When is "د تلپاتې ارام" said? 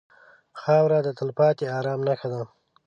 1.03-1.99